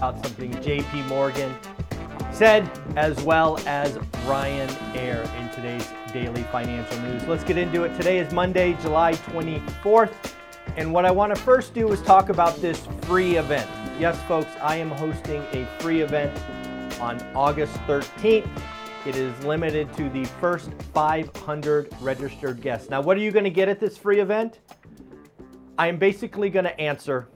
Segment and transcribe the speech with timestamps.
[0.00, 1.54] About something JP Morgan
[2.32, 7.22] said, as well as Ryan Air in today's daily financial news.
[7.26, 7.94] Let's get into it.
[7.98, 10.14] Today is Monday, July 24th.
[10.78, 13.68] And what I want to first do is talk about this free event.
[13.98, 16.34] Yes, folks, I am hosting a free event
[16.98, 18.48] on August 13th.
[19.04, 22.88] It is limited to the first 500 registered guests.
[22.88, 24.60] Now, what are you going to get at this free event?
[25.76, 27.28] I am basically going to answer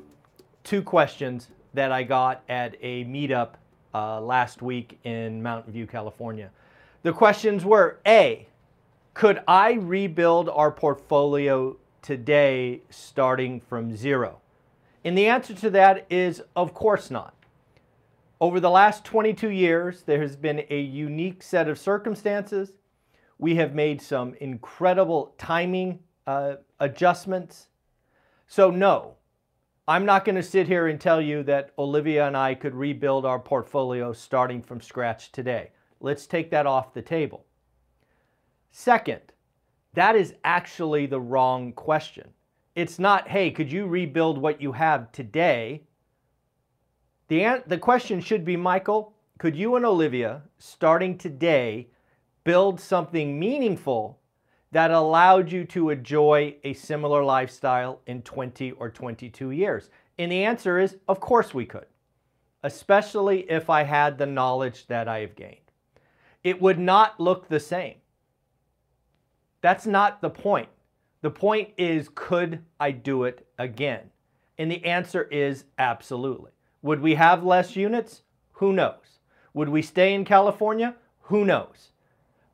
[0.63, 3.55] two questions that I got at a meetup
[3.93, 6.51] uh, last week in Mountain View, California.
[7.03, 8.49] The questions were A,
[9.13, 14.41] could I rebuild our portfolio today starting from zero?
[15.05, 17.35] And the answer to that is of course not.
[18.41, 22.73] Over the last 22 years, there has been a unique set of circumstances.
[23.39, 27.69] We have made some incredible timing uh, adjustments.
[28.47, 29.15] So, no,
[29.87, 33.27] I'm not going to sit here and tell you that Olivia and I could rebuild
[33.27, 35.73] our portfolio starting from scratch today.
[36.01, 37.45] Let's take that off the table.
[38.71, 39.21] Second,
[39.93, 42.31] that is actually the wrong question.
[42.75, 45.83] It's not, hey, could you rebuild what you have today?
[47.29, 51.89] The, the question should be, Michael, could you and Olivia, starting today,
[52.43, 54.19] build something meaningful
[54.75, 59.89] that allowed you to enjoy a similar lifestyle in 20 or 22 years?
[60.19, 61.87] And the answer is, of course we could,
[62.65, 65.59] especially if I had the knowledge that I have gained.
[66.43, 67.95] It would not look the same.
[69.61, 70.71] That's not the point.
[71.23, 74.11] The point is, could I do it again?
[74.59, 76.51] And the answer is absolutely.
[76.83, 78.23] Would we have less units?
[78.55, 79.21] Who knows?
[79.55, 80.97] Would we stay in California?
[81.23, 81.93] Who knows?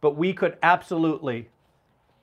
[0.03, 1.48] But we could absolutely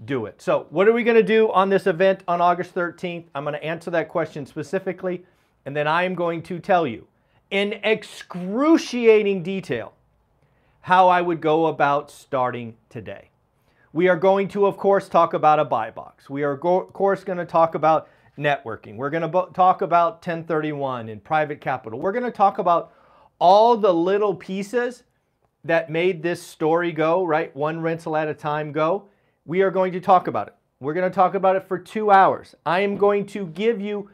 [0.06, 0.41] do it.
[0.41, 3.25] So, what are we going to do on this event on August 13th?
[3.34, 5.25] I'm going to answer that question specifically,
[5.66, 7.08] and then I am going to tell you
[7.50, 9.94] in excruciating detail
[10.81, 13.30] how I would go about starting today.
[13.94, 16.30] We are going to, of course, talk about a buy box.
[16.30, 18.96] We are, of course, going to talk about networking.
[18.96, 22.00] We're going to talk about 1031 and private capital.
[22.00, 22.94] We're going to talk about
[23.40, 25.03] all the little pieces
[25.63, 27.56] that made this story go, right?
[27.56, 29.09] One rental at a time go.
[29.47, 30.56] We are going to talk about it.
[30.81, 32.53] We're going to talk about it for two hours.
[32.66, 34.09] I am going to give you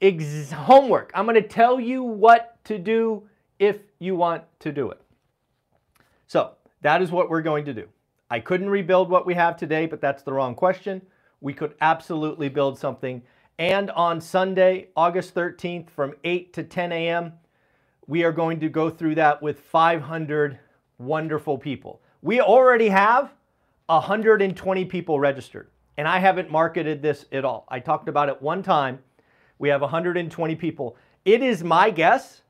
[0.00, 1.12] ex- homework.
[1.14, 5.00] I'm going to tell you what to do if you want to do it.
[6.26, 7.88] So, that is what we're going to do.
[8.30, 11.02] I couldn't rebuild what we have today, but that's the wrong question.
[11.42, 13.22] We could absolutely build something.
[13.58, 17.34] And on Sunday, August 13th, from 8 to 10 a.m.,
[18.06, 20.58] we are going to go through that with 500
[20.96, 22.00] wonderful people.
[22.22, 23.34] We already have
[23.90, 27.66] 120 people registered, and I haven't marketed this at all.
[27.68, 29.00] I talked about it one time.
[29.58, 30.96] We have 120 people.
[31.24, 32.42] It is my guess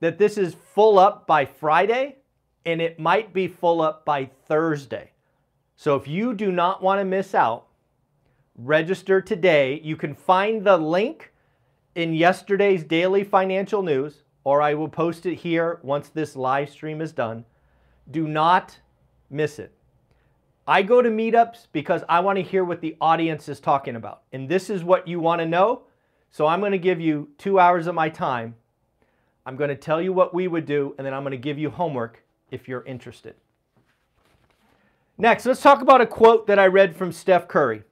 [0.00, 2.16] that this is full up by Friday
[2.64, 5.10] and it might be full up by Thursday.
[5.76, 7.66] So if you do not want to miss out,
[8.56, 9.80] register today.
[9.82, 11.32] You can find the link
[11.94, 17.00] in yesterday's daily financial news, or I will post it here once this live stream
[17.00, 17.44] is done.
[18.10, 18.78] Do not
[19.30, 19.72] miss it.
[20.66, 24.22] I go to meetups because I want to hear what the audience is talking about.
[24.32, 25.82] And this is what you want to know.
[26.30, 28.54] So I'm going to give you two hours of my time.
[29.44, 31.58] I'm going to tell you what we would do, and then I'm going to give
[31.58, 33.34] you homework if you're interested.
[35.18, 37.82] Next, let's talk about a quote that I read from Steph Curry.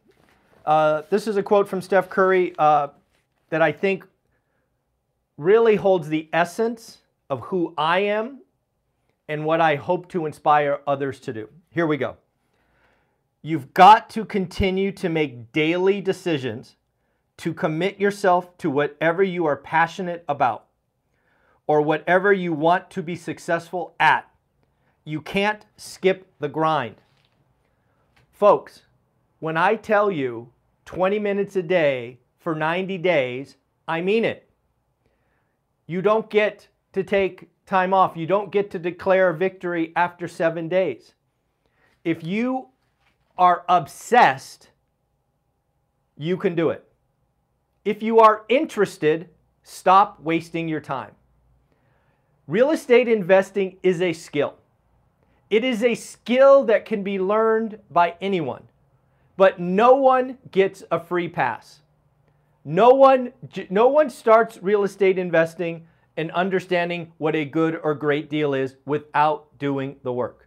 [0.65, 2.89] Uh, this is a quote from Steph Curry uh,
[3.51, 4.07] that I think
[5.37, 8.41] really holds the essence of who I am
[9.29, 11.49] and what I hope to inspire others to do.
[11.71, 12.17] Here we go.
[13.43, 16.77] You've got to continue to make daily decisions
[17.39, 20.67] to commit yourself to whatever you are passionate about
[21.67, 24.31] or whatever you want to be successful at
[25.05, 26.97] you can't skip the grind.
[28.33, 28.83] Folks,
[29.39, 30.53] when I tell you
[30.85, 33.57] 20 minutes a day for 90 days,
[33.89, 34.49] I mean it.
[35.87, 38.17] You don't get to take time off.
[38.17, 41.15] You don't get to declare victory after seven days.
[42.05, 42.69] If you
[43.41, 44.69] are obsessed,
[46.19, 46.87] you can do it.
[47.87, 49.31] If you are interested,
[49.63, 51.13] stop wasting your time.
[52.47, 54.57] Real estate investing is a skill.
[55.49, 58.65] It is a skill that can be learned by anyone,
[59.39, 61.81] but no one gets a free pass.
[62.63, 63.33] No one,
[63.71, 65.87] no one starts real estate investing
[66.19, 70.47] and understanding what a good or great deal is without doing the work.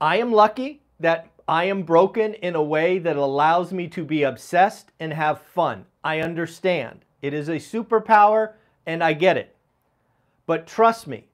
[0.00, 4.22] I am lucky that I am broken in a way that allows me to be
[4.22, 5.84] obsessed and have fun.
[6.02, 7.04] I understand.
[7.20, 8.54] It is a superpower
[8.86, 9.54] and I get it.
[10.46, 11.26] But trust me,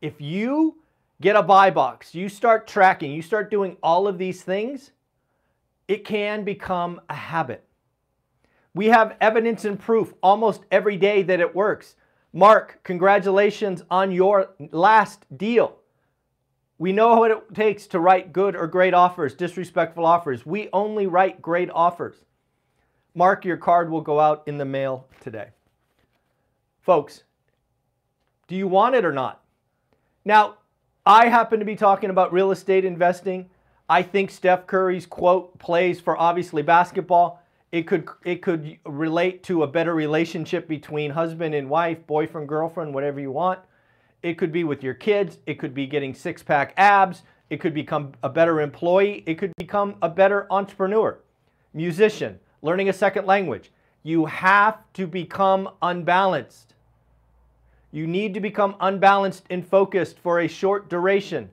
[0.00, 0.76] if you
[1.20, 4.92] get a buy box, you start tracking, you start doing all of these things,
[5.88, 7.64] it can become a habit.
[8.74, 11.96] We have evidence and proof almost every day that it works.
[12.32, 15.78] Mark, congratulations on your last deal.
[16.78, 20.44] We know what it takes to write good or great offers, disrespectful offers.
[20.44, 22.16] We only write great offers.
[23.14, 25.48] Mark, your card will go out in the mail today.
[26.82, 27.22] Folks,
[28.46, 29.42] do you want it or not?
[30.24, 30.58] Now,
[31.06, 33.48] I happen to be talking about real estate investing.
[33.88, 37.40] I think Steph Curry's quote plays for obviously basketball.
[37.72, 42.92] It could it could relate to a better relationship between husband and wife, boyfriend, girlfriend,
[42.94, 43.60] whatever you want.
[44.26, 45.38] It could be with your kids.
[45.46, 47.22] It could be getting six-pack abs.
[47.48, 49.22] It could become a better employee.
[49.24, 51.20] It could become a better entrepreneur,
[51.72, 53.70] musician, learning a second language.
[54.02, 56.74] You have to become unbalanced.
[57.92, 61.48] You need to become unbalanced and focused for a short duration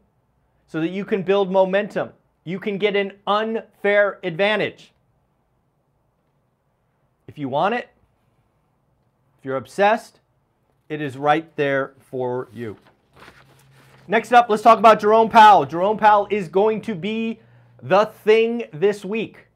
[0.65, 2.09] so that you can build momentum.
[2.43, 4.93] You can get an unfair advantage.
[7.27, 7.89] If you want it,
[9.37, 10.21] if you're obsessed,
[10.93, 12.77] it is right there for you.
[14.07, 15.65] Next up, let's talk about Jerome Powell.
[15.65, 17.39] Jerome Powell is going to be
[17.81, 19.47] the thing this week.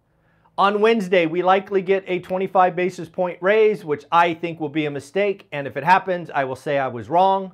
[0.57, 4.87] On Wednesday, we likely get a 25 basis point raise, which I think will be
[4.87, 5.47] a mistake.
[5.51, 7.51] And if it happens, I will say I was wrong.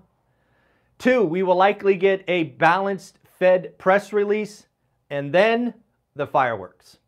[0.98, 4.68] Two, we will likely get a balanced Fed press release
[5.10, 5.74] and then
[6.16, 7.00] the fireworks.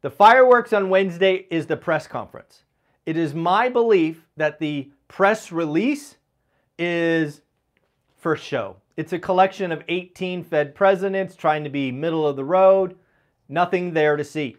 [0.00, 2.64] The fireworks on Wednesday is the press conference.
[3.06, 6.16] It is my belief that the press release
[6.78, 7.42] is
[8.18, 8.76] for show.
[8.96, 12.96] It's a collection of 18 Fed presidents trying to be middle of the road,
[13.48, 14.56] nothing there to see.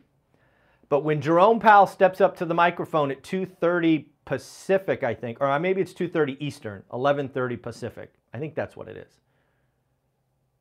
[0.90, 5.50] But when Jerome Powell steps up to the microphone at 2:30 Pacific, I think, or
[5.50, 8.14] uh, maybe it's 2:30 Eastern, 11:30 Pacific.
[8.34, 9.22] I think that's what it is.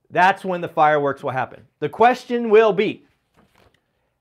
[0.08, 1.66] That's when the fireworks will happen.
[1.80, 3.06] The question will be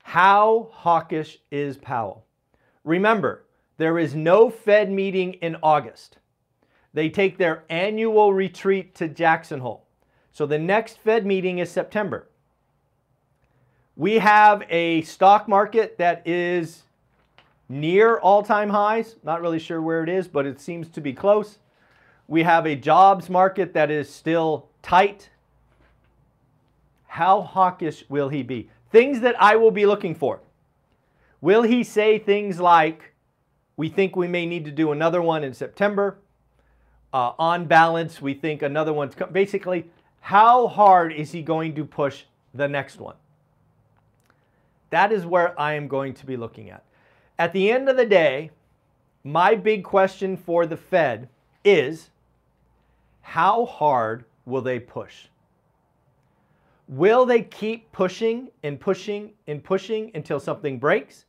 [0.02, 2.26] how hawkish is Powell?
[2.82, 3.44] Remember,
[3.80, 6.18] there is no Fed meeting in August.
[6.92, 9.86] They take their annual retreat to Jackson Hole.
[10.32, 12.28] So the next Fed meeting is September.
[13.96, 16.82] We have a stock market that is
[17.70, 19.16] near all time highs.
[19.22, 21.58] Not really sure where it is, but it seems to be close.
[22.28, 25.30] We have a jobs market that is still tight.
[27.06, 28.68] How hawkish will he be?
[28.92, 30.40] Things that I will be looking for.
[31.40, 33.09] Will he say things like,
[33.80, 36.18] we think we may need to do another one in September?
[37.14, 39.14] Uh, on balance, we think another one's.
[39.32, 39.88] Basically,
[40.20, 43.16] how hard is he going to push the next one?
[44.90, 46.84] That is where I am going to be looking at.
[47.38, 48.50] At the end of the day,
[49.24, 51.30] my big question for the Fed
[51.64, 52.10] is
[53.22, 55.28] how hard will they push?
[56.86, 61.24] Will they keep pushing and pushing and pushing until something breaks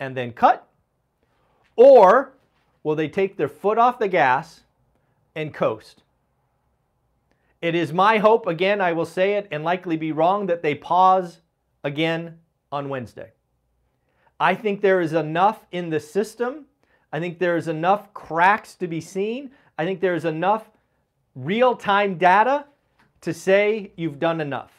[0.00, 0.66] and then cut?
[1.76, 2.32] Or
[2.82, 4.62] will they take their foot off the gas
[5.34, 6.02] and coast?
[7.60, 10.74] It is my hope, again, I will say it and likely be wrong, that they
[10.74, 11.40] pause
[11.84, 12.38] again
[12.72, 13.32] on Wednesday.
[14.40, 16.66] I think there is enough in the system.
[17.12, 19.52] I think there is enough cracks to be seen.
[19.78, 20.70] I think there is enough
[21.36, 22.66] real time data
[23.20, 24.72] to say you've done enough.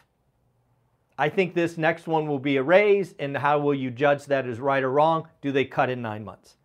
[1.18, 4.46] I think this next one will be a raise, and how will you judge that
[4.46, 5.28] as right or wrong?
[5.42, 6.58] Do they cut in nine months?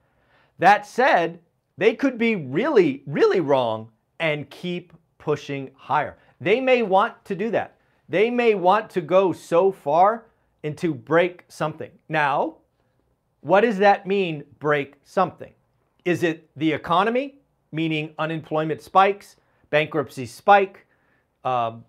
[0.58, 1.40] That said,
[1.76, 6.18] they could be really, really wrong and keep pushing higher.
[6.40, 7.76] They may want to do that.
[8.08, 10.26] They may want to go so far
[10.64, 11.90] and to break something.
[12.08, 12.56] Now,
[13.40, 15.52] what does that mean, break something?
[16.04, 17.36] Is it the economy,
[17.70, 19.36] meaning unemployment spikes,
[19.70, 20.86] bankruptcy spike,
[21.44, 21.84] um,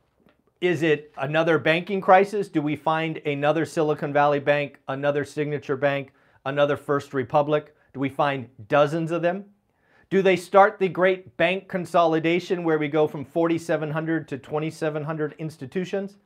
[0.62, 2.50] is it another banking crisis?
[2.50, 6.12] Do we find another Silicon Valley Bank, another Signature Bank,
[6.46, 7.74] another First Republic?
[7.94, 9.46] Do we find dozens of them?
[10.10, 16.18] Do they start the great bank consolidation where we go from 4,700 to 2,700 institutions?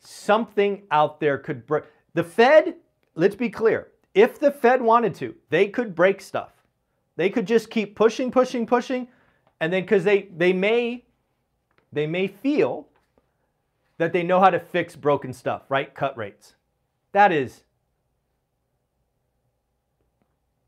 [0.00, 1.84] Something out there could break.
[2.14, 2.74] The Fed,
[3.14, 6.50] let's be clear, if the Fed wanted to, they could break stuff.
[7.16, 9.08] They could just keep pushing, pushing, pushing,
[9.60, 11.04] And then because they they may
[11.92, 12.88] they may feel
[13.98, 15.94] that they know how to fix broken stuff, right?
[15.94, 16.54] Cut rates.
[17.12, 17.62] That is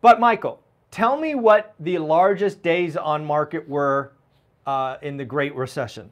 [0.00, 4.12] But Michael, tell me what the largest days on market were
[4.66, 6.10] uh, in the Great Recession.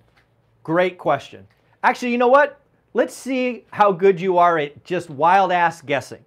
[0.63, 1.47] Great question.
[1.83, 2.60] Actually, you know what?
[2.93, 6.25] Let's see how good you are at just wild ass guessing.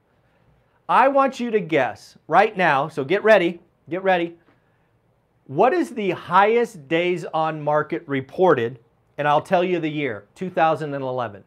[0.88, 4.38] I want you to guess right now, so get ready, get ready.
[5.48, 8.80] What is the highest days on market reported?
[9.18, 11.44] And I'll tell you the year 2011.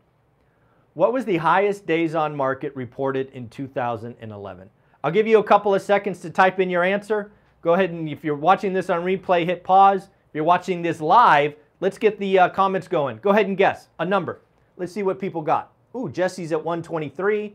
[0.92, 4.70] What was the highest days on market reported in 2011?
[5.02, 7.30] I'll give you a couple of seconds to type in your answer.
[7.62, 10.04] Go ahead and, if you're watching this on replay, hit pause.
[10.04, 13.18] If you're watching this live, let's get the uh, comments going.
[13.18, 14.40] Go ahead and guess a number.
[14.76, 15.72] Let's see what people got.
[15.94, 17.54] Ooh, Jesse's at 123.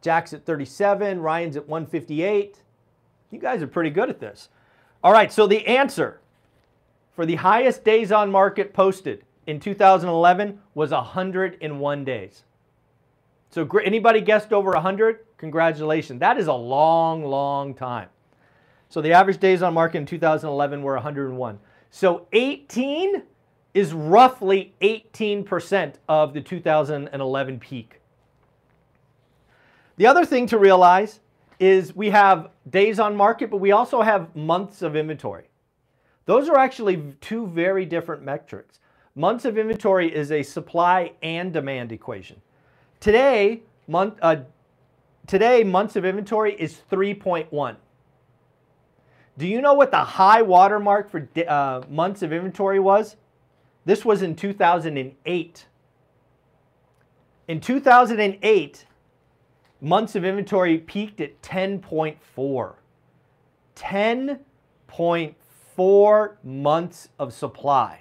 [0.00, 2.60] Jack's at 37, Ryan's at 158.
[3.30, 4.50] You guys are pretty good at this.
[5.02, 6.20] All right, so the answer
[7.16, 12.44] for the highest days on market posted in 2011 was 101 days.
[13.50, 15.20] So anybody guessed over 100?
[15.38, 16.20] Congratulations.
[16.20, 18.08] That is a long, long time.
[18.88, 21.58] So the average days on market in 2011 were 101.
[21.90, 23.22] So 18
[23.74, 28.00] is roughly 18% of the 2011 peak.
[29.96, 31.20] The other thing to realize
[31.58, 35.44] is we have days on market, but we also have months of inventory.
[36.26, 38.78] Those are actually two very different metrics.
[39.14, 42.40] Months of inventory is a supply and demand equation.
[43.00, 44.36] Today, month, uh,
[45.26, 47.76] today months of inventory is 3.1.
[49.36, 53.16] Do you know what the high watermark for uh, months of inventory was?
[53.84, 55.66] This was in 2008.
[57.46, 58.86] In 2008,
[59.80, 62.74] months of inventory peaked at 10.4.
[63.76, 68.00] 10.4 months of supply.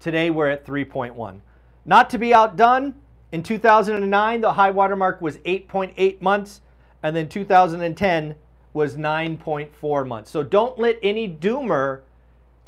[0.00, 1.40] Today we're at 3.1.
[1.84, 2.94] Not to be outdone,
[3.32, 6.62] in 2009 the high water mark was 8.8 months
[7.02, 8.34] and then 2010
[8.72, 10.30] was 9.4 months.
[10.30, 12.00] So don't let any doomer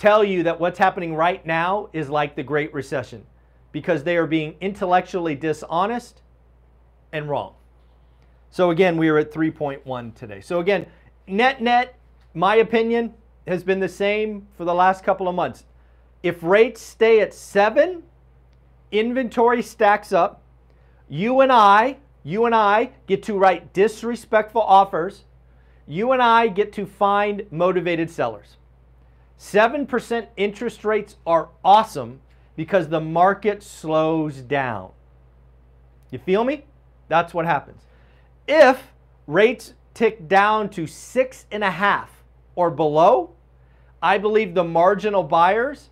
[0.00, 3.26] tell you that what's happening right now is like the Great Recession
[3.70, 6.22] because they are being intellectually dishonest
[7.12, 7.52] and wrong.
[8.50, 10.40] So again, we are at 3.1 today.
[10.40, 10.86] So again,
[11.26, 11.98] net net,
[12.32, 13.12] my opinion
[13.46, 15.66] has been the same for the last couple of months.
[16.22, 18.02] If rates stay at seven,
[18.90, 20.42] inventory stacks up.
[21.10, 25.24] You and I, you and I get to write disrespectful offers.
[25.86, 28.56] You and I get to find motivated sellers.
[29.40, 32.20] 7% interest rates are awesome
[32.56, 34.90] because the market slows down.
[36.10, 36.64] You feel me?
[37.08, 37.80] That's what happens.
[38.46, 38.82] If
[39.26, 42.10] rates tick down to six and a half
[42.54, 43.30] or below,
[44.02, 45.88] I believe the marginal buyers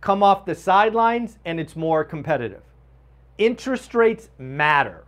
[0.00, 2.62] come off the sidelines and it's more competitive.
[3.36, 5.04] Interest rates matter.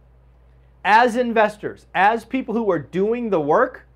[0.84, 3.87] As investors, as people who are doing the work,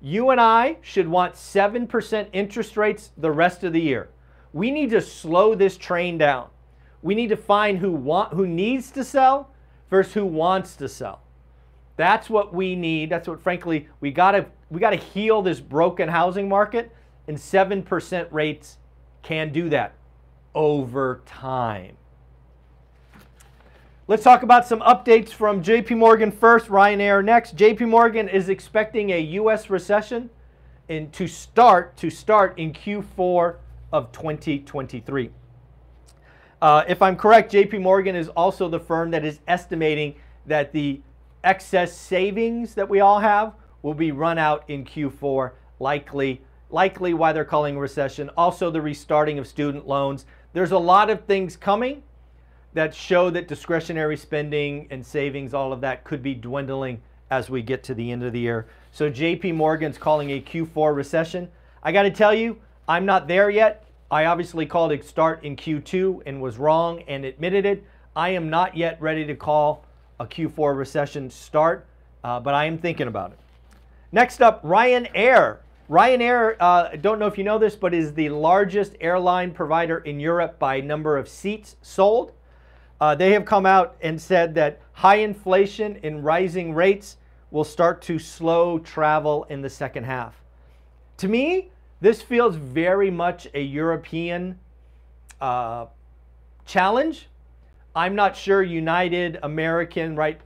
[0.00, 4.10] You and I should want 7% interest rates the rest of the year.
[4.52, 6.48] We need to slow this train down.
[7.02, 9.50] We need to find who want who needs to sell
[9.90, 11.22] versus who wants to sell.
[11.96, 13.10] That's what we need.
[13.10, 16.92] That's what frankly we got to we got to heal this broken housing market
[17.26, 18.78] and 7% rates
[19.22, 19.94] can do that
[20.54, 21.96] over time.
[24.08, 27.56] Let's talk about some updates from JP Morgan first, Ryanair next.
[27.56, 30.30] JP Morgan is expecting a US recession
[30.88, 33.56] in, to start to start in Q4
[33.92, 35.30] of 2023.
[36.62, 40.14] Uh, if I'm correct, JP Morgan is also the firm that is estimating
[40.46, 41.02] that the
[41.44, 47.34] excess savings that we all have will be run out in Q4, likely likely why
[47.34, 48.30] they're calling recession.
[48.38, 50.24] Also the restarting of student loans.
[50.54, 52.04] There's a lot of things coming
[52.78, 57.60] that show that discretionary spending and savings, all of that could be dwindling as we
[57.60, 58.68] get to the end of the year.
[58.92, 61.48] So JP Morgan's calling a Q4 recession.
[61.82, 62.56] I got to tell you,
[62.86, 63.84] I'm not there yet.
[64.12, 67.82] I obviously called it start in Q2 and was wrong and admitted it.
[68.14, 69.84] I am not yet ready to call
[70.20, 71.84] a Q4 recession start,
[72.22, 73.38] uh, but I am thinking about it.
[74.12, 75.58] Next up, Ryanair.
[75.90, 80.20] Ryanair, uh, don't know if you know this, but is the largest airline provider in
[80.20, 82.34] Europe by number of seats sold.
[83.00, 87.16] Uh, they have come out and said that high inflation and rising rates
[87.50, 90.42] will start to slow travel in the second half.
[91.18, 94.58] To me, this feels very much a European
[95.40, 95.86] uh,
[96.66, 97.28] challenge.
[97.94, 100.40] I'm not sure United, American, right,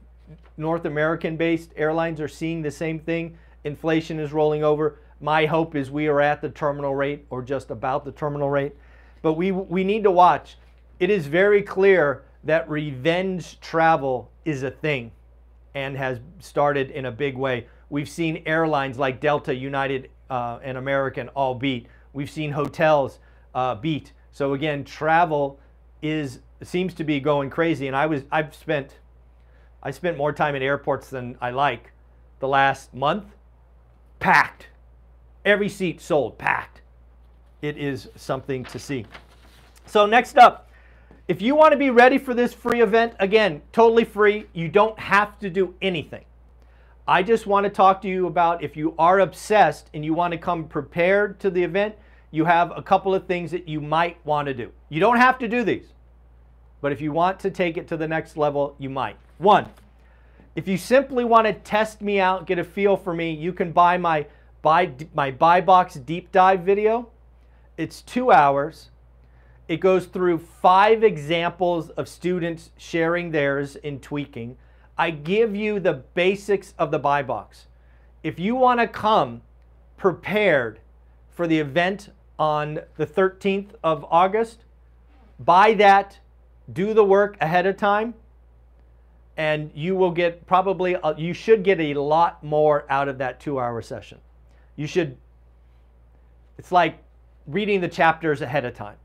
[0.57, 3.37] North American based airlines are seeing the same thing.
[3.65, 4.99] Inflation is rolling over.
[5.21, 8.75] My hope is we are at the terminal rate or just about the terminal rate.
[9.23, 10.57] But we, we need to watch.
[10.99, 15.13] It is very clear that revenge travel is a thing
[15.75, 17.67] and has started in a big way.
[17.89, 21.87] We've seen airlines like Delta, United, uh, and American all beat.
[22.13, 23.19] We've seen hotels
[23.55, 24.13] uh, beat.
[24.33, 25.61] So again, travel
[26.01, 27.87] is seems to be going crazy.
[27.87, 28.99] And I was I've spent
[29.83, 31.93] I spent more time in airports than I like
[32.41, 33.25] the last month.
[34.21, 34.69] Packed.
[35.45, 36.83] Every seat sold, packed.
[37.61, 39.07] It is something to see.
[39.87, 40.71] So next up,
[41.33, 44.45] if you want to be ready for this free event, again, totally free.
[44.53, 46.27] You don't have to do anything.
[47.09, 50.33] I just want to talk to you about if you are obsessed and you want
[50.33, 51.95] to come prepared to the event,
[52.33, 54.73] you have a couple of things that you might want to do.
[54.91, 55.87] You don't have to do these,
[56.83, 59.17] but if you want to take it to the next level, you might.
[59.39, 59.71] One,
[60.55, 63.73] if you simply want to test me out, get a feel for me, you can
[63.73, 64.27] buy my
[64.61, 67.09] buy my buy box deep dive video.
[67.79, 68.91] It's two hours.
[69.73, 74.59] It goes through five examples of students sharing theirs in tweaking.
[74.99, 77.69] I give you the basics of the buy box.
[78.23, 79.41] If you want to come
[79.97, 80.81] prepared
[81.31, 84.67] for the event on the 13th of August,
[85.41, 86.19] buy that,
[86.71, 88.13] do the work ahead of time,
[89.39, 93.41] and you will get probably, a, you should get a lot more out of that
[93.41, 94.19] two hour session.
[94.77, 95.17] You should,
[96.59, 96.99] it's like
[97.47, 98.97] reading the chapters ahead of time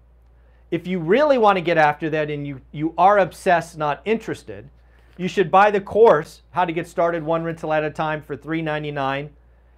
[0.71, 4.69] if you really want to get after that and you, you are obsessed, not interested,
[5.17, 8.37] you should buy the course, How to Get Started One Rental at a Time for
[8.37, 9.29] $3.99.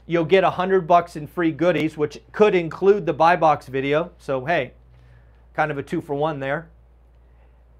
[0.05, 4.11] You'll get 100 bucks in free goodies, which could include the buy box video.
[4.17, 4.73] So, hey,
[5.53, 6.69] kind of a two for one there.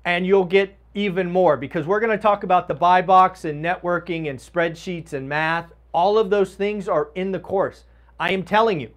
[0.05, 3.63] And you'll get even more because we're going to talk about the buy box and
[3.63, 5.73] networking and spreadsheets and math.
[5.91, 7.83] All of those things are in the course.
[8.19, 8.91] I am telling you,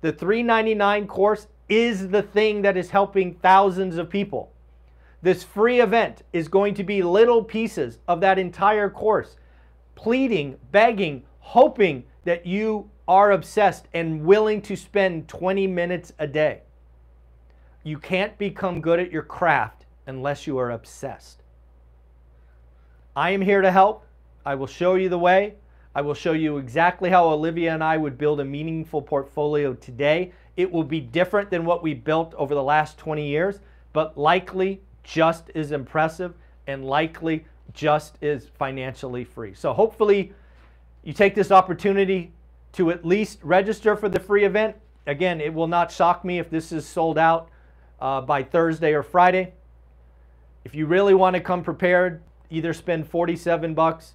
[0.00, 4.52] the $3.99 course is the thing that is helping thousands of people.
[5.22, 9.36] This free event is going to be little pieces of that entire course,
[9.94, 16.62] pleading, begging, hoping that you are obsessed and willing to spend 20 minutes a day.
[17.82, 21.42] You can't become good at your craft unless you are obsessed.
[23.14, 24.04] I am here to help.
[24.44, 25.54] I will show you the way.
[25.96, 30.30] I will show you exactly how Olivia and I would build a meaningful portfolio today
[30.56, 33.60] it will be different than what we built over the last 20 years,
[33.94, 36.34] but likely just as impressive
[36.66, 39.54] and likely just as financially free.
[39.54, 40.32] So hopefully
[41.02, 42.32] you take this opportunity
[42.72, 44.76] to at least register for the free event.
[45.06, 47.48] Again, it will not shock me if this is sold out
[48.00, 49.52] uh, by Thursday or Friday.
[50.64, 54.14] If you really want to come prepared, either spend 47 bucks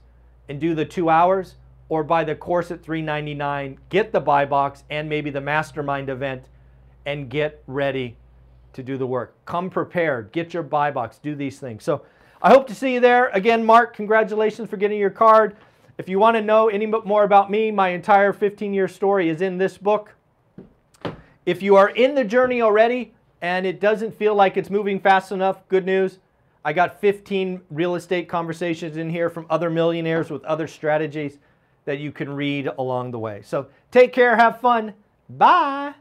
[0.50, 1.56] and do the two hours
[1.92, 6.46] or buy the course at 399 get the buy box and maybe the mastermind event
[7.06, 8.16] and get ready
[8.72, 9.36] to do the work.
[9.44, 10.32] Come prepared.
[10.32, 11.18] Get your buy box.
[11.18, 11.84] Do these things.
[11.84, 12.04] So
[12.42, 13.28] i hope to see you there.
[13.32, 15.58] Again mark congratulations for getting your card.
[15.98, 19.42] If you want to know any more about me, my entire 15 year story is
[19.42, 20.16] in this book.
[21.46, 25.34] If you are in the journey already and it doesn't feel like it's moving fast
[25.34, 26.20] enough, good news.
[26.64, 31.38] I got 15 real estate conversations in here from other millionaires with other strategies
[31.86, 33.42] that you can read along the way.
[33.44, 34.94] So take care, have fun.
[35.30, 35.94] Bye.